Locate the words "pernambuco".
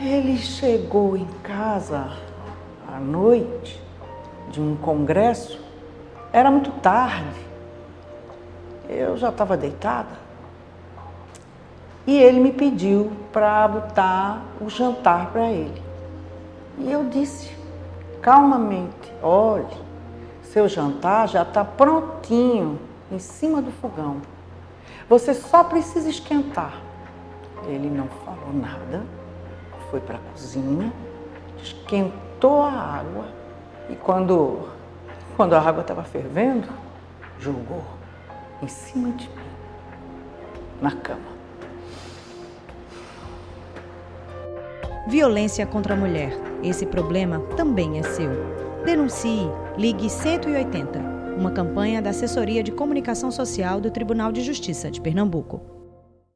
55.02-55.81